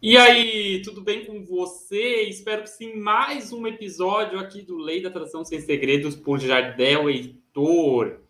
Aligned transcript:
E 0.00 0.16
aí, 0.16 0.80
tudo 0.82 1.00
bem 1.00 1.24
com 1.24 1.44
você? 1.44 2.22
Espero 2.22 2.62
que 2.62 2.70
sim. 2.70 2.94
Mais 2.94 3.52
um 3.52 3.66
episódio 3.66 4.38
aqui 4.38 4.62
do 4.62 4.76
Lei 4.76 5.02
da 5.02 5.08
Atração 5.08 5.44
Sem 5.44 5.60
Segredos 5.60 6.14
por 6.14 6.38
Jardel 6.38 7.10
Heitor. 7.10 8.20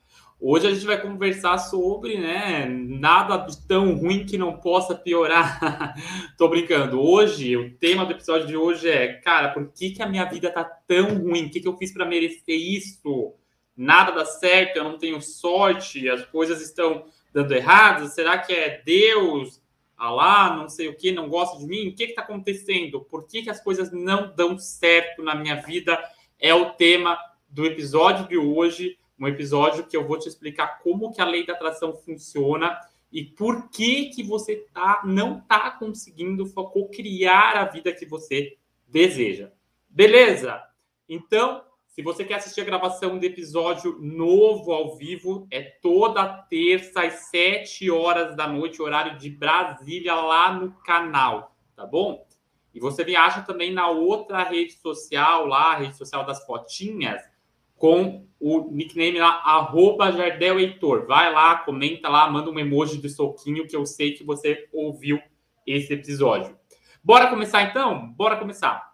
Hoje 0.41 0.67
a 0.67 0.71
gente 0.73 0.87
vai 0.87 0.99
conversar 0.99 1.59
sobre, 1.59 2.17
né, 2.17 2.65
nada 2.67 3.47
tão 3.69 3.95
ruim 3.97 4.25
que 4.25 4.39
não 4.39 4.57
possa 4.57 4.95
piorar. 4.95 5.95
Tô 6.39 6.49
brincando. 6.49 7.03
Hoje, 7.03 7.55
o 7.55 7.71
tema 7.77 8.07
do 8.07 8.13
episódio 8.13 8.47
de 8.47 8.57
hoje 8.57 8.89
é, 8.89 9.21
cara, 9.21 9.51
por 9.51 9.71
que, 9.71 9.91
que 9.91 10.03
a 10.03 10.09
minha 10.09 10.25
vida 10.25 10.51
tá 10.51 10.65
tão 10.65 11.19
ruim? 11.19 11.45
O 11.45 11.51
que, 11.51 11.61
que 11.61 11.69
eu 11.69 11.77
fiz 11.77 11.93
para 11.93 12.07
merecer 12.07 12.57
isso? 12.57 13.35
Nada 13.77 14.11
dá 14.13 14.25
certo, 14.25 14.79
eu 14.79 14.85
não 14.85 14.97
tenho 14.97 15.21
sorte, 15.21 16.09
as 16.09 16.25
coisas 16.25 16.63
estão 16.63 17.05
dando 17.31 17.53
errado. 17.53 18.09
Será 18.09 18.39
que 18.39 18.55
é 18.55 18.81
Deus? 18.83 19.61
Alá, 19.99 20.55
não 20.57 20.69
sei 20.69 20.87
o 20.87 20.97
que, 20.97 21.11
não 21.11 21.29
gosta 21.29 21.59
de 21.59 21.67
mim, 21.67 21.89
o 21.89 21.95
que 21.95 22.05
está 22.05 22.23
acontecendo? 22.23 23.01
Por 23.01 23.27
que, 23.27 23.43
que 23.43 23.51
as 23.51 23.61
coisas 23.61 23.91
não 23.91 24.33
dão 24.33 24.57
certo 24.57 25.25
na 25.25 25.35
minha 25.35 25.57
vida? 25.57 25.99
É 26.39 26.55
o 26.55 26.71
tema 26.71 27.19
do 27.49 27.67
episódio 27.67 28.29
de 28.29 28.37
hoje, 28.39 28.97
um 29.19 29.27
episódio 29.27 29.85
que 29.85 29.97
eu 29.97 30.07
vou 30.07 30.17
te 30.17 30.29
explicar 30.29 30.79
como 30.85 31.13
que 31.13 31.21
a 31.21 31.25
lei 31.25 31.45
da 31.45 31.55
atração 31.55 31.97
funciona 31.97 32.79
e 33.11 33.25
por 33.25 33.71
que 33.71 34.11
que 34.11 34.23
você 34.23 34.67
tá, 34.73 35.03
não 35.05 35.39
está 35.39 35.69
conseguindo 35.73 36.45
criar 36.93 37.57
a 37.57 37.65
vida 37.65 37.93
que 37.93 38.07
você 38.07 38.57
deseja. 38.87 39.51
Beleza? 39.89 40.63
Então, 41.09 41.65
se 41.99 42.03
você 42.05 42.25
quer 42.25 42.35
assistir 42.35 42.61
a 42.61 42.65
gravação 42.65 43.19
do 43.19 43.25
episódio 43.25 43.99
novo 44.01 44.71
ao 44.71 44.97
vivo, 44.97 45.49
é 45.51 45.61
toda 45.61 46.29
terça 46.49 47.03
às 47.03 47.29
7 47.29 47.91
horas 47.91 48.37
da 48.37 48.47
noite, 48.47 48.81
horário 48.81 49.19
de 49.19 49.29
Brasília, 49.29 50.15
lá 50.15 50.53
no 50.53 50.71
canal, 50.85 51.57
tá 51.75 51.85
bom? 51.85 52.25
E 52.73 52.79
você 52.79 53.05
me 53.05 53.17
acha 53.17 53.43
também 53.43 53.73
na 53.73 53.89
outra 53.91 54.45
rede 54.45 54.75
social, 54.75 55.45
lá, 55.47 55.73
a 55.73 55.79
rede 55.79 55.97
social 55.97 56.25
das 56.25 56.47
fotinhas, 56.47 57.21
com 57.75 58.25
o 58.39 58.71
nickname 58.71 59.19
lá, 59.19 59.43
arroba 59.45 60.13
Jardel 60.13 60.61
Heitor. 60.61 61.05
Vai 61.05 61.33
lá, 61.33 61.57
comenta 61.57 62.09
lá, 62.09 62.31
manda 62.31 62.49
um 62.49 62.61
emoji 62.61 62.99
do 62.99 63.09
soquinho 63.09 63.67
que 63.67 63.75
eu 63.75 63.85
sei 63.85 64.13
que 64.13 64.23
você 64.23 64.69
ouviu 64.73 65.21
esse 65.67 65.95
episódio. 65.95 66.57
Bora 67.03 67.27
começar 67.27 67.65
então? 67.65 68.07
Bora 68.13 68.37
começar. 68.37 68.89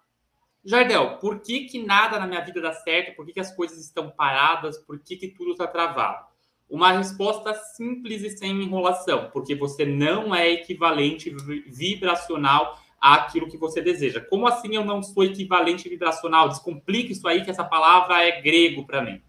Jardel, 0.64 1.18
por 1.18 1.40
que, 1.40 1.64
que 1.64 1.84
nada 1.84 2.18
na 2.18 2.26
minha 2.26 2.40
vida 2.40 2.60
dá 2.60 2.72
certo? 2.72 3.14
Por 3.14 3.26
que, 3.26 3.34
que 3.34 3.40
as 3.40 3.54
coisas 3.54 3.78
estão 3.78 4.10
paradas? 4.10 4.78
Por 4.78 4.98
que, 4.98 5.16
que 5.16 5.28
tudo 5.28 5.52
está 5.52 5.66
travado? 5.66 6.24
Uma 6.68 6.92
resposta 6.92 7.52
simples 7.52 8.22
e 8.22 8.30
sem 8.30 8.62
enrolação, 8.62 9.28
porque 9.30 9.54
você 9.54 9.84
não 9.84 10.34
é 10.34 10.50
equivalente 10.50 11.30
vibracional 11.66 12.80
àquilo 12.98 13.50
que 13.50 13.58
você 13.58 13.82
deseja. 13.82 14.20
Como 14.20 14.48
assim 14.48 14.74
eu 14.74 14.84
não 14.84 15.02
sou 15.02 15.24
equivalente 15.24 15.88
vibracional? 15.88 16.48
Descomplique 16.48 17.12
isso 17.12 17.28
aí, 17.28 17.44
que 17.44 17.50
essa 17.50 17.64
palavra 17.64 18.24
é 18.24 18.40
grego 18.40 18.86
para 18.86 19.02
mim. 19.02 19.20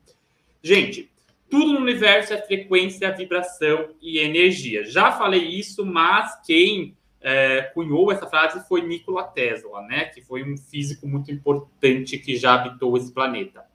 Gente, 0.63 1.11
tudo 1.49 1.73
no 1.73 1.79
universo 1.79 2.33
é 2.33 2.41
frequência, 2.41 3.11
vibração 3.11 3.89
e 4.01 4.19
energia. 4.19 4.85
Já 4.85 5.11
falei 5.11 5.43
isso, 5.43 5.85
mas 5.85 6.41
quem 6.45 6.95
é, 7.27 7.63
cunhou 7.73 8.11
essa 8.11 8.27
frase 8.27 8.67
foi 8.67 8.83
Nikola 8.83 9.23
Tesla, 9.23 9.81
né? 9.81 10.05
Que 10.05 10.21
foi 10.21 10.43
um 10.43 10.55
físico 10.55 11.07
muito 11.07 11.31
importante 11.31 12.19
que 12.19 12.37
já 12.37 12.53
habitou 12.53 12.95
esse 12.95 13.11
planeta. 13.11 13.65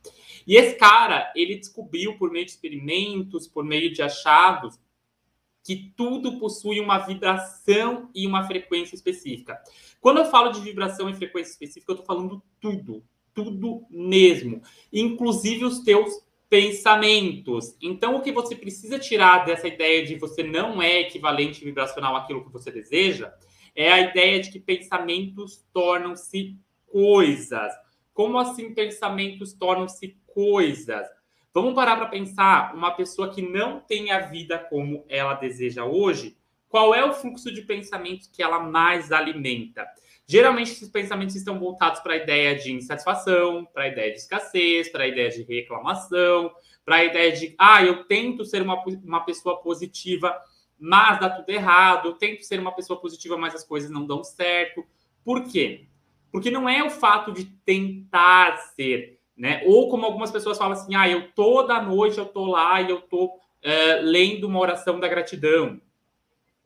E 0.46 0.54
esse 0.54 0.76
cara, 0.76 1.32
ele 1.34 1.56
descobriu 1.56 2.16
por 2.16 2.30
meio 2.30 2.44
de 2.44 2.52
experimentos, 2.52 3.48
por 3.48 3.64
meio 3.64 3.92
de 3.92 4.02
achados, 4.02 4.78
que 5.64 5.92
tudo 5.96 6.38
possui 6.38 6.78
uma 6.78 6.98
vibração 6.98 8.08
e 8.14 8.24
uma 8.24 8.44
frequência 8.44 8.94
específica. 8.94 9.60
Quando 10.00 10.18
eu 10.18 10.26
falo 10.26 10.52
de 10.52 10.60
vibração 10.60 11.10
e 11.10 11.14
frequência 11.14 11.50
específica, 11.50 11.90
eu 11.90 11.96
estou 11.96 12.06
falando 12.06 12.40
tudo, 12.60 13.02
tudo 13.34 13.84
mesmo, 13.90 14.62
inclusive 14.92 15.64
os 15.64 15.80
teus 15.80 16.25
pensamentos. 16.50 17.77
Então, 17.81 18.16
o 18.16 18.21
que 18.21 18.33
você 18.33 18.56
precisa 18.56 18.99
tirar 18.99 19.47
dessa 19.47 19.69
ideia 19.69 20.05
de 20.05 20.16
você 20.16 20.43
não 20.43 20.83
é 20.83 21.00
equivalente 21.00 21.65
vibracional 21.65 22.16
àquilo 22.16 22.44
que 22.44 22.53
você 22.53 22.72
deseja 22.72 23.33
é 23.75 23.91
a 23.91 24.00
ideia 24.00 24.41
de 24.41 24.50
que 24.50 24.59
pensamentos 24.59 25.65
tornam-se 25.72 26.59
coisas. 26.88 27.72
Como 28.12 28.37
assim 28.37 28.75
pensamentos 28.75 29.53
tornam-se 29.53 30.19
coisas? 30.27 31.06
Vamos 31.55 31.72
parar 31.75 31.97
para 31.97 32.06
pensar 32.06 32.75
uma 32.75 32.91
pessoa 32.91 33.32
que 33.32 33.43
não 33.43 33.81
tem 33.81 34.11
a 34.11 34.19
vida 34.19 34.59
como 34.59 35.05
ela 35.09 35.34
deseja 35.34 35.84
hoje, 35.84 36.37
qual 36.69 36.93
é 36.94 37.05
o 37.05 37.12
fluxo 37.12 37.53
de 37.53 37.62
pensamentos 37.62 38.27
que 38.27 38.43
ela 38.43 38.59
mais 38.59 39.12
alimenta? 39.12 39.87
Geralmente, 40.30 40.70
esses 40.70 40.88
pensamentos 40.88 41.34
estão 41.34 41.58
voltados 41.58 41.98
para 41.98 42.12
a 42.12 42.16
ideia 42.16 42.54
de 42.54 42.70
insatisfação, 42.70 43.66
para 43.74 43.82
a 43.82 43.88
ideia 43.88 44.12
de 44.12 44.18
escassez, 44.20 44.88
para 44.88 45.02
a 45.02 45.08
ideia 45.08 45.28
de 45.28 45.42
reclamação, 45.42 46.52
para 46.84 46.98
a 46.98 47.04
ideia 47.04 47.32
de, 47.32 47.52
ah, 47.58 47.82
eu 47.82 48.04
tento 48.04 48.44
ser 48.44 48.62
uma, 48.62 48.80
uma 49.04 49.24
pessoa 49.24 49.60
positiva, 49.60 50.40
mas 50.78 51.19
dá 51.19 51.28
tudo 51.28 51.50
errado, 51.50 52.10
eu 52.10 52.12
tento 52.12 52.44
ser 52.44 52.60
uma 52.60 52.70
pessoa 52.70 53.00
positiva, 53.00 53.36
mas 53.36 53.56
as 53.56 53.64
coisas 53.64 53.90
não 53.90 54.06
dão 54.06 54.22
certo. 54.22 54.86
Por 55.24 55.42
quê? 55.50 55.88
Porque 56.30 56.48
não 56.48 56.69
é 56.69 56.80
o 56.84 56.90
fato 56.90 57.32
de 57.32 57.46
tentar 57.64 58.56
ser, 58.76 59.19
né? 59.36 59.64
Ou 59.66 59.90
como 59.90 60.06
algumas 60.06 60.30
pessoas 60.30 60.56
falam 60.56 60.74
assim, 60.74 60.94
ah, 60.94 61.08
eu 61.08 61.32
toda 61.32 61.82
noite 61.82 62.19
eu 62.19 62.26
tô 62.26 62.44
lá 62.44 62.80
e 62.80 62.88
eu 62.88 63.00
tô 63.00 63.24
uh, 63.24 64.00
lendo 64.02 64.46
uma 64.46 64.60
oração 64.60 65.00
da 65.00 65.08
gratidão 65.08 65.80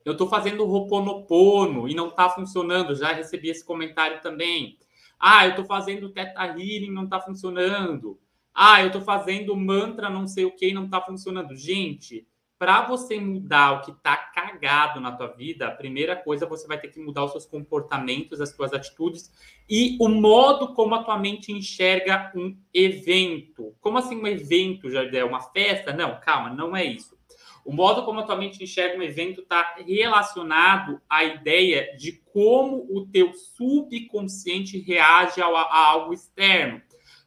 eu 0.05 0.11
estou 0.11 0.29
fazendo 0.29 0.63
Roponopono 0.63 1.89
e 1.89 1.95
não 1.95 2.09
está 2.09 2.29
funcionando. 2.29 2.95
Já 2.95 3.11
recebi 3.11 3.49
esse 3.49 3.65
comentário 3.65 4.21
também. 4.21 4.77
Ah, 5.19 5.45
eu 5.45 5.49
estou 5.51 5.65
fazendo 5.65 6.11
Teta 6.11 6.45
Healing 6.45 6.91
não 6.91 7.05
está 7.05 7.19
funcionando. 7.19 8.19
Ah, 8.53 8.81
eu 8.81 8.87
estou 8.87 9.01
fazendo 9.01 9.55
mantra 9.55 10.09
não 10.09 10.27
sei 10.27 10.45
o 10.45 10.55
que 10.55 10.71
não 10.71 10.85
está 10.85 11.01
funcionando. 11.01 11.55
Gente, 11.55 12.27
para 12.57 12.87
você 12.87 13.19
mudar 13.19 13.73
o 13.73 13.81
que 13.81 13.91
está 13.91 14.15
cagado 14.15 14.99
na 15.01 15.11
tua 15.11 15.27
vida, 15.27 15.67
a 15.67 15.71
primeira 15.71 16.15
coisa 16.15 16.45
você 16.45 16.65
vai 16.67 16.79
ter 16.79 16.87
que 16.87 16.99
mudar 16.99 17.25
os 17.25 17.31
seus 17.31 17.45
comportamentos, 17.45 18.39
as 18.39 18.55
suas 18.55 18.71
atitudes 18.73 19.31
e 19.69 19.97
o 19.99 20.07
modo 20.07 20.73
como 20.73 20.95
a 20.95 21.03
tua 21.03 21.17
mente 21.17 21.51
enxerga 21.51 22.31
um 22.35 22.55
evento. 22.73 23.75
Como 23.81 23.97
assim 23.97 24.15
um 24.15 24.27
evento, 24.27 24.89
Jardel? 24.89 25.27
Uma 25.27 25.41
festa? 25.41 25.91
Não, 25.91 26.19
calma, 26.21 26.49
não 26.49 26.75
é 26.75 26.85
isso. 26.85 27.17
O 27.65 27.73
modo 27.73 28.05
como 28.05 28.19
a 28.19 28.23
tua 28.23 28.35
mente 28.35 28.63
enxerga 28.63 28.95
um 28.95 29.01
evento 29.01 29.41
está 29.41 29.75
relacionado 29.85 31.01
à 31.09 31.23
ideia 31.23 31.97
de 31.97 32.11
como 32.31 32.85
o 32.91 33.07
teu 33.07 33.33
subconsciente 33.33 34.79
reage 34.79 35.41
a, 35.41 35.47
a 35.47 35.87
algo 35.87 36.13
externo. 36.13 36.79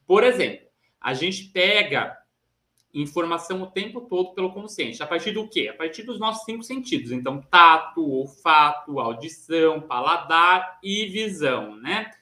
Por 0.06 0.22
exemplo, 0.22 0.68
a 1.00 1.12
gente 1.12 1.46
pega 1.46 2.16
informação 2.94 3.62
o 3.62 3.66
tempo 3.66 4.02
todo 4.02 4.32
pelo 4.32 4.52
consciente. 4.52 5.02
A 5.02 5.06
partir 5.06 5.32
do 5.32 5.48
quê? 5.48 5.68
A 5.68 5.74
partir 5.74 6.04
dos 6.04 6.20
nossos 6.20 6.44
cinco 6.44 6.62
sentidos. 6.62 7.10
Então, 7.10 7.42
tato, 7.42 8.08
olfato, 8.08 9.00
audição, 9.00 9.80
paladar 9.80 10.78
e 10.82 11.06
visão, 11.06 11.76
né? 11.76 12.12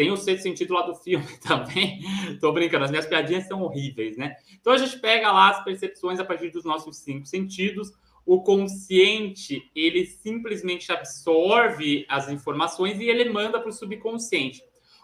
Tem 0.00 0.10
o 0.10 0.16
sexto 0.16 0.44
sentido 0.44 0.72
lá 0.72 0.80
do 0.80 0.94
filme 0.94 1.26
também. 1.46 2.00
Tô 2.40 2.50
brincando, 2.52 2.86
as 2.86 2.90
minhas 2.90 3.04
piadinhas 3.04 3.46
são 3.46 3.60
horríveis, 3.60 4.16
né? 4.16 4.34
Então 4.58 4.72
a 4.72 4.78
gente 4.78 4.98
pega 4.98 5.30
lá 5.30 5.50
as 5.50 5.62
percepções 5.62 6.18
a 6.18 6.24
partir 6.24 6.48
dos 6.48 6.64
nossos 6.64 6.96
cinco 6.96 7.26
sentidos. 7.26 7.92
O 8.24 8.42
consciente, 8.42 9.62
ele 9.76 10.06
simplesmente 10.06 10.90
absorve 10.90 12.06
as 12.08 12.30
informações 12.30 12.98
e 12.98 13.10
ele 13.10 13.28
manda 13.28 13.60
para 13.60 13.68
o 13.68 13.72
subconsciente. 13.74 14.62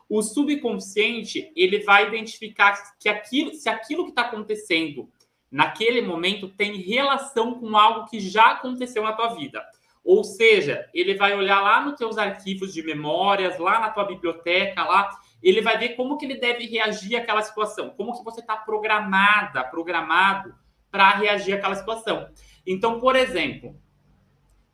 O 0.09 0.23
subconsciente, 0.23 1.53
ele 1.55 1.81
vai 1.81 2.09
identificar 2.09 2.97
que 2.99 3.11
aquilo, 3.11 3.53
se 3.53 3.69
aquilo 3.69 4.05
que 4.05 4.13
está 4.13 4.23
acontecendo 4.23 5.11
naquele 5.51 6.01
momento 6.01 6.49
tem 6.49 6.81
relação 6.81 7.61
com 7.61 7.77
algo 7.77 8.09
que 8.09 8.19
já 8.19 8.53
aconteceu 8.53 9.03
na 9.03 9.13
tua 9.13 9.35
vida. 9.35 9.63
Ou 10.07 10.23
seja, 10.23 10.89
ele 10.95 11.17
vai 11.17 11.35
olhar 11.37 11.61
lá 11.61 11.85
nos 11.85 11.97
teus 11.97 12.17
arquivos 12.17 12.73
de 12.73 12.81
memórias, 12.81 13.59
lá 13.59 13.81
na 13.81 13.91
tua 13.91 14.05
biblioteca, 14.05 14.85
lá, 14.85 15.11
ele 15.43 15.61
vai 15.61 15.77
ver 15.79 15.97
como 15.97 16.17
que 16.17 16.25
ele 16.25 16.37
deve 16.37 16.65
reagir 16.65 17.17
àquela 17.17 17.43
situação, 17.43 17.91
como 17.91 18.17
que 18.17 18.25
você 18.25 18.39
está 18.39 18.57
programada, 18.57 19.65
programado 19.65 20.55
para 20.93 21.11
reagir 21.11 21.55
àquela 21.55 21.75
situação. 21.75 22.29
Então, 22.65 23.01
por 23.01 23.17
exemplo, 23.17 23.77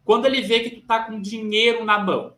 quando 0.04 0.26
ele 0.26 0.42
vê 0.42 0.60
que 0.60 0.70
tu 0.70 0.80
está 0.80 1.02
com 1.02 1.18
dinheiro 1.18 1.82
na 1.82 1.98
mão, 1.98 2.36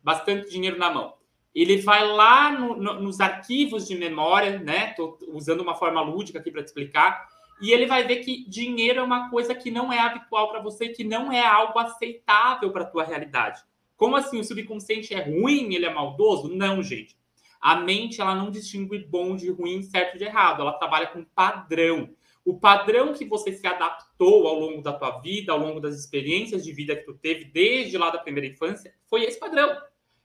bastante 0.00 0.48
dinheiro 0.48 0.78
na 0.78 0.88
mão, 0.88 1.14
ele 1.52 1.78
vai 1.78 2.06
lá 2.06 2.52
no, 2.52 2.76
no, 2.76 3.00
nos 3.00 3.18
arquivos 3.18 3.88
de 3.88 3.96
memória, 3.96 4.60
né? 4.60 4.94
Usando 5.32 5.62
uma 5.62 5.74
forma 5.74 6.00
lúdica 6.00 6.38
aqui 6.38 6.52
para 6.52 6.62
te 6.62 6.66
explicar 6.66 7.26
e 7.60 7.72
ele 7.72 7.86
vai 7.86 8.06
ver 8.06 8.16
que 8.16 8.48
dinheiro 8.48 9.00
é 9.00 9.02
uma 9.02 9.30
coisa 9.30 9.54
que 9.54 9.70
não 9.70 9.92
é 9.92 9.98
habitual 9.98 10.50
para 10.50 10.60
você, 10.60 10.88
que 10.88 11.04
não 11.04 11.32
é 11.32 11.44
algo 11.44 11.78
aceitável 11.78 12.70
para 12.70 12.82
a 12.82 12.86
tua 12.86 13.04
realidade. 13.04 13.62
Como 13.96 14.16
assim? 14.16 14.38
O 14.38 14.44
subconsciente 14.44 15.14
é 15.14 15.22
ruim, 15.22 15.74
ele 15.74 15.86
é 15.86 15.92
maldoso? 15.92 16.54
Não, 16.54 16.82
gente. 16.82 17.16
A 17.60 17.76
mente 17.76 18.20
ela 18.20 18.34
não 18.34 18.50
distingue 18.50 18.98
bom 18.98 19.34
de 19.34 19.50
ruim, 19.50 19.82
certo 19.82 20.18
de 20.18 20.24
errado. 20.24 20.60
Ela 20.60 20.74
trabalha 20.74 21.06
com 21.06 21.24
padrão. 21.24 22.10
O 22.44 22.60
padrão 22.60 23.12
que 23.12 23.24
você 23.24 23.52
se 23.52 23.66
adaptou 23.66 24.46
ao 24.46 24.54
longo 24.60 24.82
da 24.82 24.92
tua 24.92 25.18
vida, 25.18 25.52
ao 25.52 25.58
longo 25.58 25.80
das 25.80 25.96
experiências 25.96 26.62
de 26.62 26.72
vida 26.72 26.94
que 26.94 27.04
tu 27.04 27.14
teve 27.14 27.46
desde 27.46 27.96
lá 27.96 28.10
da 28.10 28.18
primeira 28.18 28.46
infância, 28.46 28.94
foi 29.08 29.24
esse 29.24 29.40
padrão. 29.40 29.76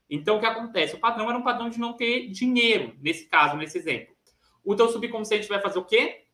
Então, 0.09 0.35
o 0.35 0.39
que 0.39 0.45
acontece? 0.45 0.95
O 0.95 0.99
padrão 0.99 1.29
era 1.29 1.39
um 1.39 1.43
padrão 1.43 1.69
de 1.69 1.79
não 1.79 1.93
ter 1.93 2.27
dinheiro, 2.27 2.93
nesse 3.01 3.25
caso, 3.27 3.55
nesse 3.55 3.77
exemplo. 3.77 4.13
O 4.63 4.75
teu 4.75 4.89
subconsciente 4.89 5.47
vai 5.47 5.61
fazer 5.61 5.79
o 5.79 5.85
quê? 5.85 6.25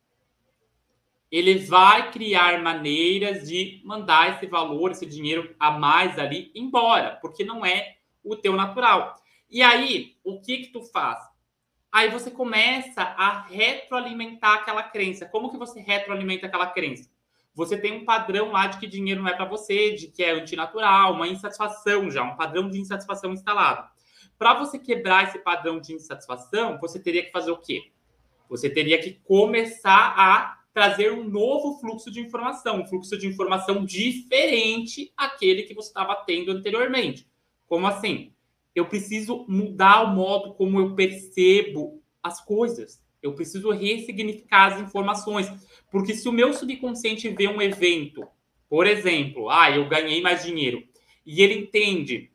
Ele 1.30 1.58
vai 1.58 2.10
criar 2.10 2.62
maneiras 2.62 3.48
de 3.48 3.82
mandar 3.84 4.36
esse 4.36 4.46
valor, 4.46 4.92
esse 4.92 5.04
dinheiro 5.04 5.54
a 5.58 5.70
mais 5.70 6.18
ali 6.18 6.50
embora, 6.54 7.18
porque 7.20 7.44
não 7.44 7.64
é 7.64 7.96
o 8.24 8.34
teu 8.34 8.54
natural. 8.54 9.14
E 9.50 9.62
aí, 9.62 10.16
o 10.24 10.40
que 10.40 10.58
que 10.58 10.72
tu 10.72 10.82
faz? 10.82 11.18
Aí 11.90 12.10
você 12.10 12.30
começa 12.30 13.02
a 13.02 13.42
retroalimentar 13.42 14.54
aquela 14.56 14.82
crença. 14.82 15.26
Como 15.26 15.50
que 15.50 15.56
você 15.56 15.80
retroalimenta 15.80 16.46
aquela 16.46 16.66
crença? 16.66 17.10
Você 17.54 17.76
tem 17.76 17.92
um 17.92 18.04
padrão 18.04 18.52
lá 18.52 18.66
de 18.66 18.78
que 18.78 18.86
dinheiro 18.86 19.22
não 19.22 19.28
é 19.28 19.34
para 19.34 19.44
você, 19.44 19.92
de 19.92 20.08
que 20.08 20.22
é 20.22 20.30
antinatural, 20.30 21.14
uma 21.14 21.26
insatisfação 21.26 22.10
já, 22.10 22.22
um 22.22 22.36
padrão 22.36 22.68
de 22.70 22.78
insatisfação 22.78 23.32
instalado. 23.32 23.88
Para 24.38 24.54
você 24.54 24.78
quebrar 24.78 25.24
esse 25.24 25.38
padrão 25.40 25.80
de 25.80 25.92
insatisfação, 25.92 26.78
você 26.78 27.00
teria 27.00 27.24
que 27.24 27.32
fazer 27.32 27.50
o 27.50 27.56
quê? 27.56 27.90
Você 28.48 28.70
teria 28.70 29.00
que 29.02 29.14
começar 29.24 30.14
a 30.16 30.57
trazer 30.72 31.12
um 31.12 31.24
novo 31.24 31.78
fluxo 31.80 32.10
de 32.10 32.20
informação, 32.20 32.82
um 32.82 32.86
fluxo 32.86 33.16
de 33.18 33.26
informação 33.26 33.84
diferente 33.84 35.12
àquele 35.16 35.62
que 35.64 35.74
você 35.74 35.88
estava 35.88 36.14
tendo 36.26 36.52
anteriormente. 36.52 37.26
Como 37.66 37.86
assim? 37.86 38.32
Eu 38.74 38.86
preciso 38.86 39.44
mudar 39.48 40.04
o 40.04 40.14
modo 40.14 40.54
como 40.54 40.78
eu 40.78 40.94
percebo 40.94 42.02
as 42.22 42.44
coisas. 42.44 43.02
Eu 43.22 43.34
preciso 43.34 43.70
ressignificar 43.70 44.72
as 44.72 44.80
informações. 44.80 45.50
Porque 45.90 46.14
se 46.14 46.28
o 46.28 46.32
meu 46.32 46.52
subconsciente 46.52 47.28
vê 47.28 47.48
um 47.48 47.60
evento, 47.60 48.26
por 48.68 48.86
exemplo, 48.86 49.50
ah, 49.50 49.70
eu 49.70 49.88
ganhei 49.88 50.20
mais 50.20 50.44
dinheiro, 50.44 50.82
e 51.26 51.42
ele 51.42 51.54
entende 51.54 52.30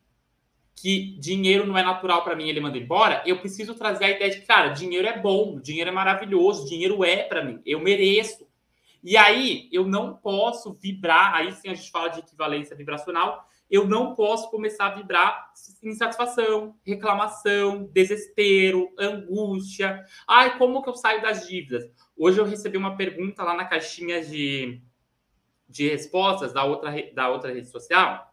que 0.75 1.17
dinheiro 1.19 1.65
não 1.65 1.77
é 1.77 1.83
natural 1.83 2.23
para 2.23 2.35
mim, 2.35 2.49
ele 2.49 2.59
manda 2.59 2.77
embora, 2.77 3.23
eu 3.25 3.37
preciso 3.39 3.73
trazer 3.75 4.05
a 4.05 4.09
ideia 4.09 4.31
de, 4.31 4.41
cara, 4.41 4.69
dinheiro 4.69 5.07
é 5.07 5.17
bom, 5.17 5.59
dinheiro 5.59 5.89
é 5.89 5.93
maravilhoso, 5.93 6.67
dinheiro 6.67 7.03
é 7.03 7.23
para 7.23 7.43
mim, 7.43 7.61
eu 7.65 7.79
mereço. 7.79 8.47
E 9.03 9.17
aí 9.17 9.69
eu 9.71 9.85
não 9.85 10.15
posso 10.15 10.73
vibrar, 10.73 11.35
aí 11.35 11.51
sim 11.51 11.69
a 11.69 11.73
gente 11.73 11.91
fala 11.91 12.09
de 12.09 12.19
equivalência 12.19 12.75
vibracional, 12.75 13.47
eu 13.69 13.87
não 13.87 14.13
posso 14.13 14.49
começar 14.51 14.87
a 14.87 14.95
vibrar 14.95 15.51
insatisfação, 15.81 16.75
reclamação, 16.85 17.89
desespero, 17.91 18.93
angústia. 18.97 20.05
Ai, 20.27 20.57
como 20.57 20.83
que 20.83 20.89
eu 20.89 20.95
saio 20.95 21.21
das 21.21 21.47
dívidas? 21.47 21.83
Hoje 22.15 22.39
eu 22.39 22.45
recebi 22.45 22.77
uma 22.77 22.95
pergunta 22.95 23.43
lá 23.43 23.55
na 23.55 23.65
caixinha 23.65 24.23
de, 24.23 24.81
de 25.67 25.89
respostas 25.89 26.53
da 26.53 26.63
outra, 26.63 26.91
da 27.13 27.29
outra 27.29 27.51
rede 27.51 27.67
social. 27.67 28.32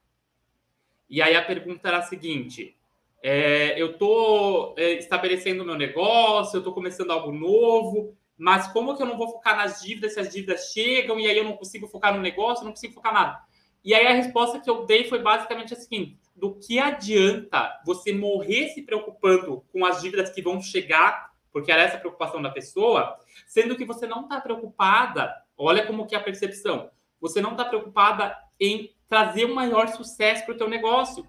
E 1.11 1.21
aí 1.21 1.35
a 1.35 1.45
pergunta 1.45 1.89
era 1.89 1.99
a 1.99 2.03
seguinte: 2.03 2.77
é, 3.23 3.81
eu 3.81 3.91
estou 3.91 4.75
é, 4.79 4.93
estabelecendo 4.93 5.65
meu 5.65 5.75
negócio, 5.75 6.57
eu 6.57 6.61
estou 6.61 6.73
começando 6.73 7.11
algo 7.11 7.33
novo, 7.33 8.17
mas 8.39 8.69
como 8.69 8.97
que 8.97 9.03
eu 9.03 9.07
não 9.07 9.19
vou 9.19 9.29
focar 9.29 9.57
nas 9.57 9.83
dívidas 9.83 10.15
se 10.15 10.21
as 10.21 10.31
dívidas 10.31 10.73
chegam 10.73 11.19
e 11.19 11.27
aí 11.27 11.37
eu 11.37 11.45
não 11.45 11.57
consigo 11.57 11.89
focar 11.89 12.15
no 12.15 12.23
negócio, 12.23 12.65
não 12.65 12.71
consigo 12.71 12.95
focar 12.95 13.13
nada? 13.13 13.41
E 13.83 13.93
aí 13.93 14.07
a 14.07 14.15
resposta 14.15 14.61
que 14.61 14.71
eu 14.71 14.87
dei 14.87 15.05
foi 15.05 15.19
basicamente 15.19 15.75
a 15.75 15.77
seguinte: 15.77 16.17
do 16.37 16.55
que 16.55 16.79
adianta 16.79 17.81
você 17.85 18.13
morrer 18.13 18.69
se 18.69 18.83
preocupando 18.83 19.65
com 19.73 19.85
as 19.85 20.01
dívidas 20.01 20.31
que 20.31 20.41
vão 20.41 20.63
chegar, 20.63 21.33
porque 21.53 21.73
era 21.73 21.83
essa 21.83 21.97
a 21.97 22.01
preocupação 22.01 22.41
da 22.41 22.51
pessoa, 22.51 23.17
sendo 23.49 23.77
que 23.77 23.85
você 23.85 24.07
não 24.07 24.23
está 24.23 24.41
preocupada, 24.41 25.35
olha 25.59 25.85
como 25.85 26.07
que 26.07 26.15
é 26.15 26.19
a 26.19 26.23
percepção, 26.23 26.89
você 27.21 27.41
não 27.41 27.53
está 27.53 27.65
preocupada 27.65 28.37
em 28.59 28.95
trazer 29.11 29.45
um 29.45 29.55
maior 29.55 29.89
sucesso 29.89 30.47
para 30.47 30.55
o 30.55 30.57
teu 30.57 30.69
negócio. 30.69 31.27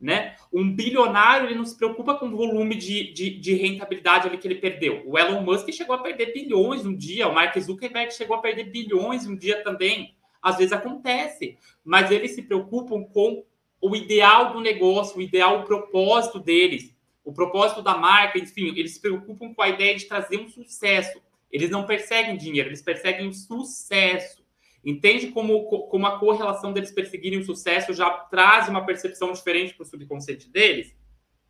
Né? 0.00 0.36
Um 0.52 0.72
bilionário 0.72 1.48
ele 1.48 1.56
não 1.56 1.64
se 1.66 1.76
preocupa 1.76 2.14
com 2.14 2.28
o 2.28 2.36
volume 2.36 2.76
de, 2.76 3.12
de, 3.12 3.30
de, 3.30 3.54
rentabilidade 3.54 4.28
ali 4.28 4.38
que 4.38 4.46
ele 4.46 4.54
perdeu. 4.54 5.02
O 5.04 5.18
Elon 5.18 5.42
Musk 5.42 5.70
chegou 5.72 5.96
a 5.96 5.98
perder 5.98 6.32
bilhões 6.32 6.86
um 6.86 6.94
dia, 6.96 7.26
o 7.26 7.34
Mark 7.34 7.58
Zuckerberg 7.58 8.14
chegou 8.14 8.36
a 8.36 8.40
perder 8.40 8.70
bilhões 8.70 9.26
um 9.26 9.36
dia 9.36 9.60
também. 9.64 10.14
Às 10.40 10.56
vezes 10.56 10.72
acontece, 10.72 11.58
mas 11.84 12.12
eles 12.12 12.30
se 12.36 12.42
preocupam 12.42 13.02
com 13.02 13.44
o 13.80 13.96
ideal 13.96 14.52
do 14.52 14.60
negócio, 14.60 15.18
o 15.18 15.22
ideal, 15.22 15.60
o 15.60 15.64
propósito 15.64 16.38
deles, 16.38 16.94
o 17.24 17.32
propósito 17.32 17.82
da 17.82 17.96
marca, 17.96 18.38
enfim, 18.38 18.68
eles 18.76 18.94
se 18.94 19.00
preocupam 19.00 19.52
com 19.52 19.62
a 19.62 19.68
ideia 19.68 19.96
de 19.96 20.06
trazer 20.06 20.38
um 20.38 20.48
sucesso. 20.48 21.20
Eles 21.50 21.70
não 21.70 21.86
perseguem 21.86 22.36
dinheiro, 22.36 22.68
eles 22.68 22.82
perseguem 22.82 23.32
sucesso. 23.32 24.37
Entende 24.84 25.28
como, 25.28 25.64
como 25.64 26.06
a 26.06 26.18
correlação 26.18 26.72
deles 26.72 26.92
perseguirem 26.92 27.40
o 27.40 27.44
sucesso 27.44 27.92
já 27.92 28.10
traz 28.10 28.68
uma 28.68 28.86
percepção 28.86 29.32
diferente 29.32 29.74
para 29.74 29.82
o 29.82 29.86
subconsciente 29.86 30.48
deles? 30.48 30.96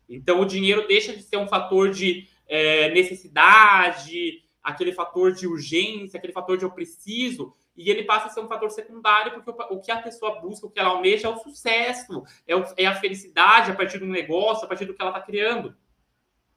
Então, 0.07 0.41
o 0.41 0.45
dinheiro 0.45 0.87
deixa 0.87 1.15
de 1.15 1.21
ser 1.21 1.37
um 1.37 1.47
fator 1.47 1.91
de 1.91 2.27
é, 2.47 2.89
necessidade, 2.91 4.43
aquele 4.63 4.91
fator 4.91 5.31
de 5.31 5.47
urgência, 5.47 6.17
aquele 6.17 6.33
fator 6.33 6.57
de 6.57 6.63
eu 6.63 6.71
preciso, 6.71 7.53
e 7.77 7.89
ele 7.89 8.03
passa 8.03 8.27
a 8.27 8.29
ser 8.29 8.41
um 8.41 8.47
fator 8.47 8.69
secundário, 8.71 9.31
porque 9.31 9.51
o, 9.73 9.79
que 9.79 9.91
a 9.91 10.01
pessoa 10.01 10.41
busca, 10.41 10.65
o 10.65 10.69
que 10.69 10.79
ela 10.79 10.89
almeja 10.89 11.27
é 11.27 11.31
o 11.31 11.37
sucesso, 11.37 12.23
é, 12.47 12.55
o, 12.55 12.65
é 12.75 12.85
a 12.85 12.95
felicidade 12.95 13.71
a 13.71 13.75
partir 13.75 13.99
do 13.99 14.05
negócio, 14.05 14.65
a 14.65 14.67
partir 14.67 14.85
do 14.85 14.93
que 14.93 15.01
ela 15.01 15.11
está 15.11 15.21
criando, 15.21 15.75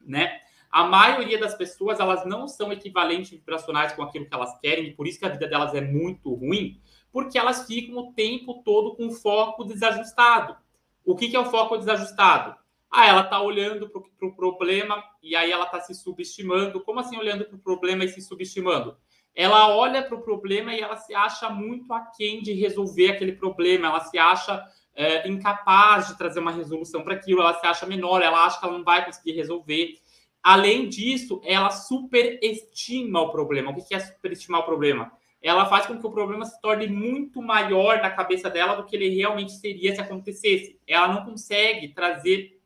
né? 0.00 0.40
A 0.72 0.84
maioria 0.84 1.38
das 1.38 1.54
pessoas, 1.54 2.00
elas 2.00 2.24
não 2.24 2.48
são 2.48 2.72
equivalentes 2.72 3.30
vibracionais 3.30 3.92
com 3.92 4.02
aquilo 4.02 4.26
que 4.26 4.34
elas 4.34 4.58
querem, 4.58 4.86
e 4.86 4.94
por 4.94 5.06
isso 5.06 5.18
que 5.18 5.26
a 5.26 5.28
vida 5.28 5.46
delas 5.46 5.74
é 5.74 5.82
muito 5.82 6.34
ruim, 6.34 6.80
porque 7.12 7.38
elas 7.38 7.66
ficam 7.66 7.98
o 7.98 8.12
tempo 8.14 8.62
todo 8.64 8.96
com 8.96 9.10
foco 9.10 9.64
desajustado. 9.64 10.56
O 11.04 11.14
que, 11.14 11.28
que 11.28 11.36
é 11.36 11.40
o 11.40 11.50
foco 11.50 11.76
desajustado? 11.76 12.56
Ah, 12.90 13.06
ela 13.06 13.22
está 13.22 13.40
olhando 13.40 13.88
para 13.88 14.00
o 14.00 14.10
pro 14.18 14.34
problema 14.34 15.02
e 15.22 15.36
aí 15.36 15.52
ela 15.52 15.64
está 15.64 15.80
se 15.80 15.94
subestimando. 15.94 16.80
Como 16.80 17.00
assim 17.00 17.16
olhando 17.16 17.44
para 17.44 17.56
o 17.56 17.58
problema 17.58 18.04
e 18.04 18.08
se 18.08 18.20
subestimando? 18.20 18.96
ela 19.34 19.74
olha 19.74 20.02
para 20.02 20.14
o 20.14 20.22
problema 20.22 20.74
e 20.74 20.80
ela 20.80 20.96
se 20.96 21.14
acha 21.14 21.48
muito 21.48 21.92
aquém 21.92 22.42
de 22.42 22.52
resolver 22.52 23.12
aquele 23.12 23.32
problema, 23.32 23.88
ela 23.88 24.00
se 24.00 24.18
acha 24.18 24.62
é, 24.94 25.26
incapaz 25.26 26.08
de 26.08 26.18
trazer 26.18 26.40
uma 26.40 26.52
resolução 26.52 27.02
para 27.02 27.14
aquilo, 27.14 27.40
ela 27.40 27.58
se 27.58 27.66
acha 27.66 27.86
menor, 27.86 28.20
ela 28.20 28.44
acha 28.44 28.58
que 28.58 28.64
ela 28.66 28.76
não 28.76 28.84
vai 28.84 29.04
conseguir 29.04 29.32
resolver. 29.32 29.94
Além 30.42 30.88
disso, 30.88 31.40
ela 31.44 31.70
superestima 31.70 33.20
o 33.20 33.30
problema. 33.30 33.70
O 33.70 33.74
que 33.74 33.94
é 33.94 34.00
superestimar 34.00 34.62
o 34.62 34.64
problema? 34.64 35.12
Ela 35.40 35.66
faz 35.66 35.86
com 35.86 35.98
que 35.98 36.06
o 36.06 36.10
problema 36.10 36.44
se 36.44 36.60
torne 36.60 36.86
muito 36.86 37.40
maior 37.42 38.00
na 38.00 38.10
cabeça 38.10 38.48
dela 38.48 38.74
do 38.74 38.84
que 38.84 38.96
ele 38.96 39.14
realmente 39.14 39.52
seria 39.52 39.94
se 39.94 40.00
acontecesse. 40.00 40.78
Ela 40.86 41.08
não 41.08 41.24
consegue 41.24 41.88
trazer 41.88 42.60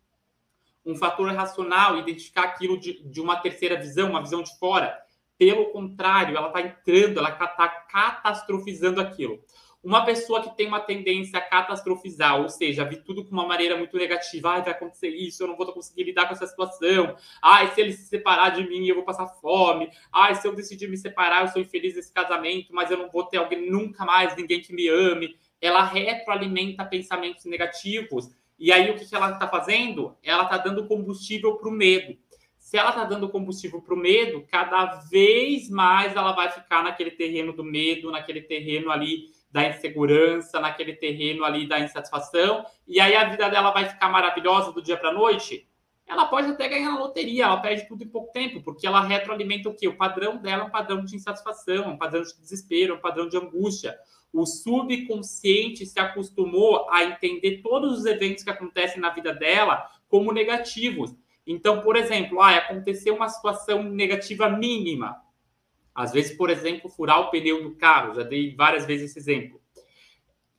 um 0.84 0.94
fator 0.94 1.30
racional, 1.32 1.98
identificar 1.98 2.42
aquilo 2.42 2.78
de, 2.78 3.02
de 3.02 3.20
uma 3.20 3.36
terceira 3.36 3.76
visão, 3.76 4.10
uma 4.10 4.22
visão 4.22 4.42
de 4.42 4.56
fora 4.58 5.06
pelo 5.38 5.66
contrário, 5.66 6.36
ela 6.36 6.48
está 6.48 6.60
entrando, 6.62 7.18
ela 7.18 7.30
está 7.30 7.68
catastrofizando 7.68 9.00
aquilo. 9.00 9.38
Uma 9.86 10.04
pessoa 10.04 10.42
que 10.42 10.56
tem 10.56 10.66
uma 10.66 10.80
tendência 10.80 11.38
a 11.38 11.40
catastrofizar, 11.40 12.40
ou 12.40 12.48
seja, 12.48 12.84
ver 12.84 13.04
tudo 13.04 13.24
com 13.24 13.30
uma 13.30 13.46
maneira 13.46 13.76
muito 13.76 13.96
negativa, 13.96 14.50
ai, 14.50 14.60
vai 14.60 14.72
acontecer 14.72 15.10
isso, 15.10 15.44
eu 15.44 15.46
não 15.46 15.56
vou 15.56 15.64
conseguir 15.72 16.02
lidar 16.02 16.26
com 16.26 16.32
essa 16.32 16.44
situação, 16.44 17.14
ai, 17.40 17.72
se 17.72 17.80
ele 17.80 17.92
se 17.92 18.04
separar 18.08 18.48
de 18.48 18.68
mim, 18.68 18.84
eu 18.84 18.96
vou 18.96 19.04
passar 19.04 19.28
fome, 19.28 19.88
ai, 20.12 20.34
se 20.34 20.44
eu 20.44 20.56
decidir 20.56 20.88
me 20.88 20.96
separar, 20.96 21.42
eu 21.42 21.48
sou 21.52 21.62
infeliz 21.62 21.94
nesse 21.94 22.12
casamento, 22.12 22.74
mas 22.74 22.90
eu 22.90 22.96
não 22.96 23.08
vou 23.08 23.22
ter 23.26 23.36
alguém 23.36 23.70
nunca 23.70 24.04
mais, 24.04 24.34
ninguém 24.34 24.60
que 24.60 24.72
me 24.72 24.88
ame. 24.88 25.36
Ela 25.60 25.84
retroalimenta 25.84 26.84
pensamentos 26.84 27.44
negativos. 27.44 28.28
E 28.58 28.72
aí, 28.72 28.90
o 28.90 28.96
que, 28.96 29.06
que 29.06 29.14
ela 29.14 29.30
está 29.30 29.46
fazendo? 29.46 30.16
Ela 30.20 30.42
está 30.42 30.58
dando 30.58 30.88
combustível 30.88 31.58
para 31.58 31.68
o 31.68 31.72
medo 31.72 32.18
se 32.58 32.76
ela 32.76 32.88
está 32.88 33.04
dando 33.04 33.28
combustível 33.28 33.80
para 33.80 33.94
o 33.94 33.96
medo, 33.96 34.44
cada 34.50 34.86
vez 35.08 35.70
mais 35.70 36.16
ela 36.16 36.32
vai 36.32 36.50
ficar 36.50 36.82
naquele 36.82 37.12
terreno 37.12 37.52
do 37.52 37.62
medo, 37.62 38.10
naquele 38.10 38.40
terreno 38.40 38.90
ali 38.90 39.35
da 39.50 39.68
insegurança, 39.68 40.60
naquele 40.60 40.94
terreno 40.94 41.44
ali 41.44 41.66
da 41.66 41.80
insatisfação, 41.80 42.64
e 42.86 43.00
aí 43.00 43.14
a 43.14 43.28
vida 43.28 43.48
dela 43.48 43.70
vai 43.70 43.88
ficar 43.88 44.08
maravilhosa 44.08 44.72
do 44.72 44.82
dia 44.82 44.96
para 44.96 45.10
a 45.10 45.14
noite. 45.14 45.68
Ela 46.06 46.26
pode 46.26 46.48
até 46.48 46.68
ganhar 46.68 46.92
na 46.92 47.00
loteria, 47.00 47.44
ela 47.44 47.56
perde 47.56 47.88
tudo 47.88 48.04
em 48.04 48.08
pouco 48.08 48.32
tempo, 48.32 48.62
porque 48.62 48.86
ela 48.86 49.00
retroalimenta 49.00 49.68
o 49.68 49.74
quê? 49.74 49.88
O 49.88 49.96
padrão 49.96 50.36
dela 50.36 50.62
é 50.62 50.66
um 50.66 50.70
padrão 50.70 51.04
de 51.04 51.16
insatisfação, 51.16 51.90
um 51.90 51.98
padrão 51.98 52.22
de 52.22 52.36
desespero, 52.38 52.94
um 52.94 53.00
padrão 53.00 53.28
de 53.28 53.36
angústia. 53.36 53.98
O 54.32 54.46
subconsciente 54.46 55.84
se 55.84 55.98
acostumou 55.98 56.88
a 56.90 57.02
entender 57.02 57.60
todos 57.62 57.98
os 57.98 58.06
eventos 58.06 58.44
que 58.44 58.50
acontecem 58.50 59.00
na 59.00 59.10
vida 59.10 59.34
dela 59.34 59.88
como 60.08 60.32
negativos. 60.32 61.16
Então, 61.46 61.80
por 61.80 61.96
exemplo, 61.96 62.40
ah, 62.40 62.56
aconteceu 62.56 63.14
uma 63.14 63.28
situação 63.28 63.82
negativa 63.82 64.48
mínima. 64.48 65.16
Às 65.96 66.12
vezes, 66.12 66.36
por 66.36 66.50
exemplo, 66.50 66.90
furar 66.90 67.20
o 67.20 67.30
pneu 67.30 67.62
do 67.62 67.74
carro, 67.74 68.14
já 68.14 68.22
dei 68.22 68.54
várias 68.54 68.84
vezes 68.84 69.10
esse 69.10 69.18
exemplo. 69.18 69.58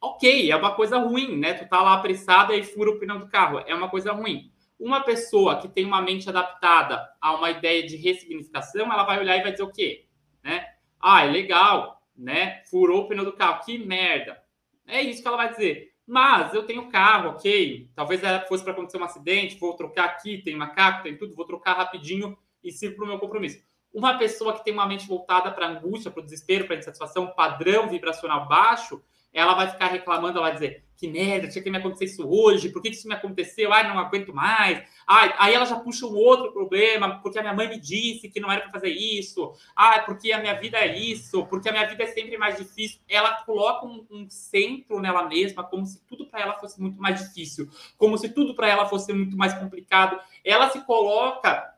Ok, 0.01 0.49
é 0.49 0.55
uma 0.55 0.73
coisa 0.73 0.97
ruim, 0.97 1.37
né? 1.37 1.53
Tu 1.53 1.69
tá 1.69 1.79
lá 1.79 1.93
apressada 1.93 2.55
e 2.55 2.63
fura 2.63 2.89
o 2.89 2.97
pneu 2.97 3.19
do 3.19 3.27
carro, 3.27 3.59
é 3.67 3.75
uma 3.75 3.87
coisa 3.87 4.11
ruim. 4.11 4.51
Uma 4.79 5.01
pessoa 5.01 5.61
que 5.61 5.67
tem 5.67 5.85
uma 5.85 6.01
mente 6.01 6.27
adaptada 6.27 7.07
a 7.21 7.35
uma 7.35 7.51
ideia 7.51 7.85
de 7.85 7.95
ressignificação, 7.97 8.91
ela 8.91 9.03
vai 9.03 9.19
olhar 9.19 9.37
e 9.37 9.43
vai 9.43 9.51
dizer 9.51 9.63
o 9.63 9.71
quê? 9.71 10.07
Né? 10.43 10.65
Ah, 10.99 11.23
é 11.23 11.29
legal, 11.29 12.01
né? 12.17 12.63
Furou 12.65 13.03
o 13.03 13.07
pneu 13.07 13.23
do 13.23 13.33
carro, 13.33 13.63
que 13.63 13.77
merda. 13.77 14.41
É 14.87 15.03
isso 15.03 15.21
que 15.21 15.27
ela 15.27 15.37
vai 15.37 15.51
dizer. 15.51 15.93
Mas 16.07 16.51
eu 16.55 16.63
tenho 16.63 16.89
carro, 16.89 17.29
ok? 17.29 17.91
Talvez 17.93 18.21
fosse 18.47 18.63
para 18.63 18.73
acontecer 18.73 18.97
um 18.97 19.03
acidente, 19.03 19.59
vou 19.59 19.75
trocar 19.75 20.05
aqui, 20.05 20.39
tem 20.39 20.55
macaco, 20.55 21.03
tem 21.03 21.15
tudo, 21.15 21.35
vou 21.35 21.45
trocar 21.45 21.73
rapidinho 21.73 22.35
e 22.63 22.71
sirvo 22.71 22.95
para 22.95 23.05
o 23.05 23.07
meu 23.07 23.19
compromisso. 23.19 23.67
Uma 23.93 24.17
pessoa 24.17 24.53
que 24.53 24.63
tem 24.63 24.73
uma 24.73 24.85
mente 24.85 25.07
voltada 25.07 25.51
para 25.51 25.67
angústia, 25.67 26.11
para 26.11 26.21
o 26.21 26.23
desespero, 26.23 26.65
para 26.65 26.75
a 26.75 26.79
insatisfação, 26.79 27.27
padrão 27.27 27.89
vibracional 27.89 28.47
baixo, 28.47 29.01
ela 29.33 29.53
vai 29.53 29.69
ficar 29.69 29.87
reclamando, 29.87 30.37
ela 30.37 30.47
vai 30.47 30.53
dizer: 30.53 30.83
que 30.97 31.07
merda, 31.07 31.47
tinha 31.47 31.63
que 31.63 31.69
me 31.69 31.77
acontecer 31.77 32.05
isso 32.05 32.27
hoje, 32.27 32.69
por 32.69 32.81
que 32.81 32.89
isso 32.89 33.07
me 33.07 33.13
aconteceu? 33.13 33.71
Ai, 33.71 33.87
não 33.87 33.99
aguento 33.99 34.33
mais. 34.33 34.83
Ai, 35.05 35.33
aí 35.37 35.53
ela 35.53 35.65
já 35.65 35.79
puxa 35.79 36.07
um 36.07 36.15
outro 36.15 36.51
problema, 36.51 37.19
porque 37.21 37.37
a 37.37 37.41
minha 37.43 37.53
mãe 37.53 37.69
me 37.69 37.79
disse 37.79 38.29
que 38.29 38.39
não 38.39 38.51
era 38.51 38.61
para 38.61 38.71
fazer 38.71 38.89
isso. 38.89 39.53
Ai, 39.75 40.03
porque 40.05 40.31
a 40.31 40.39
minha 40.39 40.59
vida 40.59 40.77
é 40.77 40.97
isso, 40.97 41.45
porque 41.45 41.69
a 41.69 41.71
minha 41.71 41.87
vida 41.87 42.03
é 42.03 42.07
sempre 42.07 42.35
mais 42.37 42.57
difícil. 42.57 42.99
Ela 43.07 43.43
coloca 43.43 43.85
um, 43.85 44.05
um 44.09 44.27
centro 44.27 44.99
nela 44.99 45.27
mesma, 45.27 45.63
como 45.63 45.85
se 45.85 46.03
tudo 46.07 46.25
para 46.25 46.41
ela 46.41 46.53
fosse 46.57 46.81
muito 46.81 46.99
mais 46.99 47.19
difícil, 47.19 47.69
como 47.95 48.17
se 48.17 48.29
tudo 48.29 48.55
para 48.55 48.67
ela 48.67 48.87
fosse 48.87 49.13
muito 49.13 49.37
mais 49.37 49.53
complicado. 49.53 50.19
Ela 50.43 50.69
se 50.71 50.83
coloca 50.83 51.76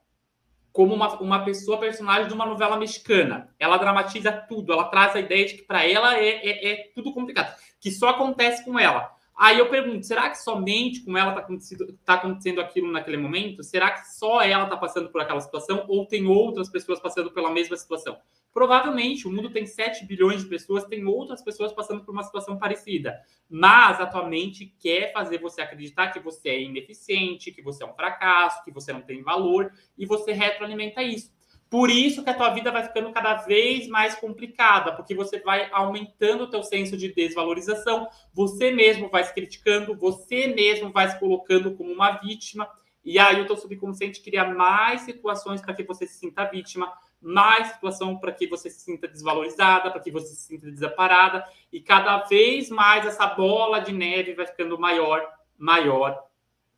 como 0.80 0.96
uma, 0.96 1.20
uma 1.20 1.44
pessoa 1.44 1.78
personagem 1.78 2.30
de 2.30 2.34
uma 2.34 2.46
novela 2.46 2.78
mexicana. 2.78 3.50
Ela 3.60 3.76
dramatiza 3.76 4.32
tudo, 4.32 4.72
ela 4.72 4.86
traz 4.86 5.14
a 5.14 5.20
ideia 5.20 5.46
de 5.46 5.56
que 5.56 5.62
para 5.64 5.86
ela 5.86 6.18
é, 6.18 6.30
é, 6.30 6.72
é, 6.72 6.92
tudo 6.96 7.14
complicado, 7.14 7.54
que 7.82 7.92
só 7.92 8.08
acontece 8.08 8.64
com 8.64 8.80
ela. 8.80 9.12
Aí 9.40 9.58
eu 9.58 9.70
pergunto, 9.70 10.06
será 10.06 10.30
que 10.30 10.38
somente 10.38 11.00
com 11.00 11.18
ela 11.18 11.30
está 11.30 11.40
acontecendo, 11.40 11.98
tá 12.04 12.16
acontecendo 12.16 12.60
aquilo 12.60 12.92
naquele 12.92 13.16
momento? 13.16 13.64
Será 13.64 13.90
que 13.90 14.06
só 14.12 14.42
ela 14.42 14.66
está 14.66 14.76
passando 14.76 15.08
por 15.10 15.22
aquela 15.22 15.40
situação 15.40 15.86
ou 15.88 16.06
tem 16.06 16.28
outras 16.28 16.70
pessoas 16.70 17.00
passando 17.00 17.32
pela 17.32 17.50
mesma 17.50 17.78
situação? 17.78 18.18
Provavelmente 18.54 19.26
o 19.30 19.32
mundo 19.32 19.50
tem 19.50 19.66
7 19.66 20.06
bilhões 20.06 20.44
de 20.44 20.50
pessoas, 20.50 20.84
tem 20.84 21.06
outras 21.06 21.42
pessoas 21.42 21.72
passando 21.72 22.04
por 22.04 22.12
uma 22.12 22.24
situação 22.24 22.58
parecida. 22.58 23.18
Mas 23.50 24.02
atualmente 24.02 24.76
quer 24.78 25.14
fazer 25.14 25.40
você 25.40 25.62
acreditar 25.62 26.10
que 26.10 26.20
você 26.20 26.50
é 26.50 26.62
ineficiente, 26.62 27.54
que 27.54 27.62
você 27.62 27.82
é 27.82 27.88
um 27.88 27.94
fracasso, 27.94 28.62
que 28.66 28.72
você 28.72 28.92
não 28.92 29.02
tem 29.02 29.24
valor 29.24 29.72
e 29.98 30.06
você 30.06 30.34
retroalimenta 30.34 31.02
isso. 31.02 31.32
Por 31.70 31.92
isso 31.92 32.24
que 32.24 32.30
a 32.30 32.34
tua 32.34 32.50
vida 32.50 32.72
vai 32.72 32.84
ficando 32.84 33.12
cada 33.12 33.36
vez 33.36 33.88
mais 33.88 34.16
complicada, 34.16 34.92
porque 34.94 35.14
você 35.14 35.40
vai 35.40 35.70
aumentando 35.72 36.46
o 36.46 36.50
teu 36.50 36.64
senso 36.64 36.98
de 36.98 37.14
desvalorização, 37.14 38.08
você 38.34 38.72
mesmo 38.72 39.08
vai 39.08 39.24
se 39.24 39.34
criticando, 39.34 39.96
você 39.96 40.48
mesmo 40.48 40.92
vai 40.92 41.10
se 41.10 41.20
colocando 41.20 41.76
como 41.76 41.92
uma 41.92 42.12
vítima, 42.14 42.68
e 43.06 43.20
aí 43.20 43.40
o 43.40 43.46
teu 43.46 43.56
subconsciente 43.56 44.22
cria 44.22 44.46
mais 44.46 45.02
situações 45.02 45.62
para 45.62 45.76
que 45.76 45.84
você 45.84 46.08
se 46.08 46.18
sinta 46.18 46.44
vítima, 46.46 46.92
mais 47.22 47.68
situação 47.68 48.18
para 48.18 48.32
que 48.32 48.48
você 48.48 48.70
se 48.70 48.82
sinta 48.82 49.08
desvalorizada, 49.08 49.92
para 49.92 50.02
que 50.02 50.12
você 50.12 50.34
se 50.34 50.48
sinta 50.48 50.72
desamparada, 50.72 51.46
e 51.72 51.80
cada 51.80 52.18
vez 52.24 52.70
mais 52.70 53.06
essa 53.06 53.28
bola 53.28 53.80
de 53.80 53.94
neve 53.94 54.34
vai 54.34 54.48
ficando 54.48 54.80
maior, 54.80 55.24
maior 55.56 56.20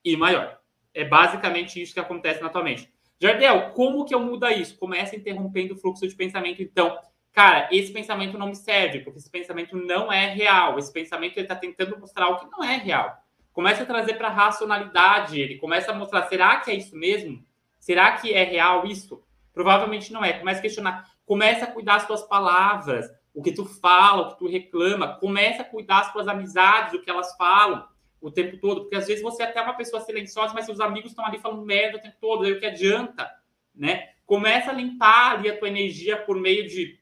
e 0.03 0.17
maior. 0.17 0.59
É 0.93 1.05
basicamente 1.05 1.81
isso 1.81 1.93
que 1.93 1.99
acontece 1.99 2.41
na 2.41 2.49
tua 2.49 2.63
mente. 2.63 2.91
Jardel, 3.21 3.69
como 3.73 4.03
que 4.03 4.15
eu 4.15 4.19
mudo 4.19 4.47
isso? 4.49 4.75
Começa 4.79 5.15
interrompendo 5.15 5.75
o 5.75 5.77
fluxo 5.77 6.07
de 6.07 6.15
pensamento. 6.15 6.63
Então, 6.63 6.97
cara, 7.31 7.69
esse 7.71 7.93
pensamento 7.93 8.35
não 8.35 8.47
me 8.47 8.55
serve, 8.55 9.01
porque 9.01 9.19
esse 9.19 9.29
pensamento 9.29 9.77
não 9.77 10.11
é 10.11 10.33
real. 10.33 10.79
Esse 10.79 10.91
pensamento 10.91 11.37
ele 11.37 11.45
está 11.45 11.55
tentando 11.55 11.99
mostrar 11.99 12.29
o 12.29 12.39
que 12.39 12.49
não 12.49 12.63
é 12.63 12.77
real. 12.77 13.15
Começa 13.53 13.83
a 13.83 13.85
trazer 13.85 14.15
para 14.15 14.29
a 14.29 14.31
racionalidade. 14.31 15.39
Ele 15.39 15.59
começa 15.59 15.91
a 15.91 15.93
mostrar: 15.93 16.23
será 16.23 16.57
que 16.61 16.71
é 16.71 16.73
isso 16.73 16.95
mesmo? 16.95 17.45
Será 17.79 18.13
que 18.13 18.33
é 18.33 18.43
real 18.43 18.87
isso? 18.87 19.21
Provavelmente 19.53 20.11
não 20.11 20.25
é. 20.25 20.33
Começa 20.33 20.57
a 20.57 20.63
questionar. 20.63 21.11
Começa 21.23 21.65
a 21.65 21.71
cuidar 21.71 21.99
das 21.99 22.07
tuas 22.07 22.23
palavras, 22.23 23.05
o 23.35 23.43
que 23.43 23.51
tu 23.51 23.65
fala, 23.65 24.23
o 24.23 24.29
que 24.31 24.39
tu 24.39 24.47
reclama. 24.47 25.19
Começa 25.19 25.61
a 25.61 25.65
cuidar 25.65 26.01
das 26.01 26.11
tuas 26.11 26.27
amizades, 26.27 26.95
o 26.95 27.01
que 27.03 27.09
elas 27.09 27.35
falam 27.37 27.85
o 28.21 28.29
tempo 28.29 28.57
todo, 28.57 28.81
porque 28.81 28.95
às 28.95 29.07
vezes 29.07 29.23
você 29.23 29.43
é 29.43 29.47
até 29.47 29.61
uma 29.61 29.73
pessoa 29.73 30.01
silenciosa, 30.01 30.53
mas 30.53 30.65
seus 30.65 30.79
amigos 30.79 31.11
estão 31.11 31.25
ali 31.25 31.39
falando 31.39 31.65
merda 31.65 31.97
o 31.97 32.01
tempo 32.01 32.15
todo, 32.21 32.45
aí 32.45 32.51
o 32.53 32.59
que 32.59 32.65
adianta, 32.65 33.29
né? 33.75 34.09
Começa 34.25 34.69
a 34.69 34.73
limpar 34.73 35.33
ali 35.33 35.49
a 35.49 35.57
tua 35.57 35.67
energia 35.67 36.17
por 36.17 36.39
meio 36.39 36.67
de, 36.67 36.99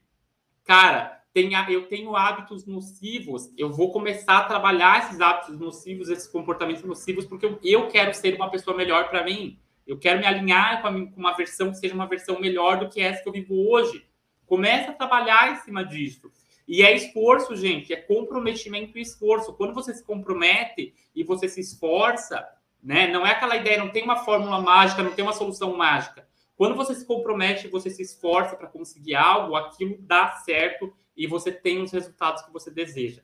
cara, 0.64 1.22
tenha, 1.32 1.64
eu 1.70 1.86
tenho 1.86 2.16
hábitos 2.16 2.66
nocivos, 2.66 3.52
eu 3.56 3.70
vou 3.70 3.92
começar 3.92 4.38
a 4.38 4.44
trabalhar 4.44 5.04
esses 5.04 5.20
hábitos 5.20 5.58
nocivos, 5.58 6.08
esses 6.08 6.26
comportamentos 6.26 6.82
nocivos, 6.82 7.26
porque 7.26 7.46
eu, 7.46 7.60
eu 7.62 7.88
quero 7.88 8.14
ser 8.14 8.34
uma 8.34 8.50
pessoa 8.50 8.76
melhor 8.76 9.08
para 9.08 9.22
mim. 9.22 9.58
Eu 9.86 9.98
quero 9.98 10.20
me 10.20 10.26
alinhar 10.26 10.82
com, 10.82 10.88
a, 10.88 10.92
com 10.92 11.20
uma 11.20 11.36
versão 11.36 11.70
que 11.70 11.76
seja 11.76 11.94
uma 11.94 12.06
versão 12.06 12.40
melhor 12.40 12.78
do 12.78 12.88
que 12.88 13.00
essa 13.00 13.22
que 13.22 13.28
eu 13.28 13.32
vivo 13.32 13.54
hoje. 13.68 14.06
Começa 14.46 14.90
a 14.90 14.94
trabalhar 14.94 15.52
em 15.52 15.56
cima 15.56 15.84
disso. 15.84 16.30
E 16.66 16.82
é 16.82 16.94
esforço, 16.94 17.56
gente, 17.56 17.92
é 17.92 17.96
comprometimento 17.96 18.96
e 18.96 19.02
esforço. 19.02 19.52
Quando 19.54 19.74
você 19.74 19.94
se 19.94 20.04
compromete 20.04 20.94
e 21.14 21.24
você 21.24 21.48
se 21.48 21.60
esforça, 21.60 22.46
né? 22.82 23.08
Não 23.08 23.26
é 23.26 23.32
aquela 23.32 23.56
ideia, 23.56 23.78
não 23.78 23.90
tem 23.90 24.02
uma 24.02 24.24
fórmula 24.24 24.60
mágica, 24.60 25.02
não 25.02 25.12
tem 25.12 25.24
uma 25.24 25.32
solução 25.32 25.76
mágica. 25.76 26.28
Quando 26.56 26.76
você 26.76 26.94
se 26.94 27.06
compromete 27.06 27.68
você 27.68 27.90
se 27.90 28.02
esforça 28.02 28.56
para 28.56 28.68
conseguir 28.68 29.14
algo, 29.14 29.56
aquilo 29.56 29.96
dá 30.00 30.32
certo 30.32 30.92
e 31.16 31.26
você 31.26 31.50
tem 31.50 31.80
os 31.82 31.92
resultados 31.92 32.42
que 32.42 32.52
você 32.52 32.70
deseja. 32.70 33.22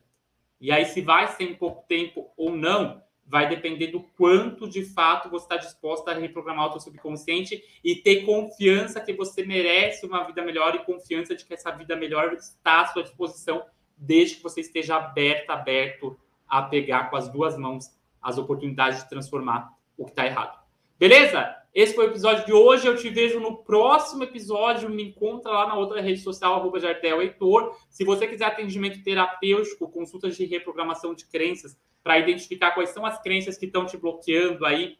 E 0.59 0.71
aí, 0.71 0.85
se 0.85 1.01
vai 1.01 1.27
ser 1.27 1.43
em 1.43 1.55
pouco 1.55 1.85
tempo 1.87 2.31
ou 2.35 2.55
não, 2.55 3.01
vai 3.27 3.49
depender 3.49 3.87
do 3.87 4.01
quanto 4.17 4.69
de 4.69 4.83
fato 4.83 5.29
você 5.29 5.45
está 5.45 5.57
disposto 5.57 6.07
a 6.07 6.13
reprogramar 6.13 6.67
o 6.67 6.71
seu 6.71 6.79
subconsciente 6.81 7.61
e 7.83 7.95
ter 7.95 8.25
confiança 8.25 9.01
que 9.01 9.13
você 9.13 9.45
merece 9.45 10.05
uma 10.05 10.23
vida 10.23 10.41
melhor 10.41 10.75
e 10.75 10.85
confiança 10.85 11.35
de 11.35 11.43
que 11.43 11.53
essa 11.53 11.71
vida 11.71 11.95
melhor 11.95 12.33
está 12.33 12.81
à 12.81 12.87
sua 12.87 13.03
disposição, 13.03 13.63
desde 13.97 14.37
que 14.37 14.43
você 14.43 14.61
esteja 14.61 14.95
aberto, 14.95 15.49
aberto 15.49 16.17
a 16.47 16.61
pegar 16.61 17.09
com 17.09 17.17
as 17.17 17.29
duas 17.29 17.57
mãos 17.57 17.91
as 18.21 18.37
oportunidades 18.37 19.03
de 19.03 19.09
transformar 19.09 19.73
o 19.97 20.05
que 20.05 20.11
está 20.11 20.25
errado. 20.25 20.57
Beleza? 20.97 21.55
Esse 21.73 21.93
foi 21.93 22.07
o 22.07 22.09
episódio 22.09 22.45
de 22.45 22.53
hoje. 22.53 22.87
Eu 22.87 22.97
te 22.97 23.07
vejo 23.07 23.39
no 23.39 23.57
próximo 23.57 24.23
episódio. 24.23 24.89
Me 24.89 25.03
encontra 25.03 25.51
lá 25.51 25.67
na 25.67 25.75
outra 25.75 26.01
rede 26.01 26.21
social, 26.21 26.55
arroba 26.55 26.79
Jardel 26.79 27.21
Heitor. 27.21 27.77
Se 27.89 28.03
você 28.03 28.27
quiser 28.27 28.45
atendimento 28.45 29.03
terapêutico, 29.03 29.87
consultas 29.87 30.35
de 30.35 30.45
reprogramação 30.45 31.13
de 31.13 31.25
crenças, 31.27 31.77
para 32.07 32.19
identificar 32.19 32.71
quais 32.71 32.91
são 32.91 33.05
as 33.05 33.21
crenças 33.21 33.57
que 33.57 33.65
estão 33.65 33.85
te 33.85 33.97
bloqueando 33.97 34.65
aí, 34.65 34.97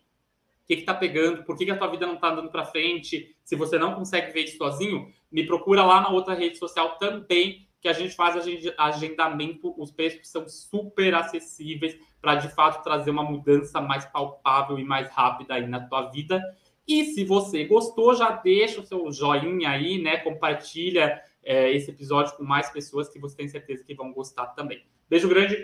o 0.61 0.67
que 0.67 0.73
está 0.73 0.93
pegando, 0.93 1.41
por 1.45 1.55
que, 1.55 1.63
que, 1.63 1.71
a 1.71 1.77
tua 1.77 1.87
vida 1.87 2.05
não 2.05 2.15
está 2.15 2.33
andando 2.33 2.51
para 2.51 2.65
frente, 2.65 3.33
se 3.45 3.55
você 3.55 3.79
não 3.79 3.95
consegue 3.95 4.33
ver 4.33 4.43
isso 4.43 4.57
sozinho, 4.57 5.09
me 5.31 5.47
procura 5.47 5.85
lá 5.85 6.01
na 6.01 6.09
outra 6.09 6.33
rede 6.33 6.57
social 6.57 6.97
também, 6.97 7.65
que 7.79 7.87
a 7.87 7.93
gente 7.93 8.13
faz 8.13 8.35
agendamento, 8.77 9.73
os 9.81 9.89
preços 9.89 10.27
são 10.27 10.49
super 10.49 11.15
acessíveis 11.15 11.97
para 12.19 12.35
de 12.35 12.49
fato 12.49 12.83
trazer 12.83 13.09
uma 13.09 13.23
mudança 13.23 13.79
mais 13.79 14.03
palpável 14.03 14.77
e 14.77 14.83
mais 14.83 15.09
rápida 15.09 15.53
aí 15.53 15.65
na 15.65 15.79
tua 15.79 16.09
vida. 16.09 16.43
E 16.85 17.05
se 17.05 17.23
você 17.23 17.63
gostou, 17.63 18.13
já 18.15 18.31
deixa 18.31 18.81
o 18.81 18.85
seu 18.85 19.09
joinha 19.13 19.69
aí, 19.69 19.97
né? 19.97 20.17
Compartilha 20.17 21.21
é, 21.41 21.71
esse 21.71 21.89
episódio 21.89 22.35
com 22.35 22.43
mais 22.43 22.69
pessoas 22.69 23.07
que 23.07 23.17
você 23.17 23.37
tem 23.37 23.47
certeza 23.47 23.85
que 23.85 23.95
vão 23.95 24.11
gostar 24.11 24.47
também. 24.47 24.83
Beijo 25.09 25.29
grande, 25.29 25.63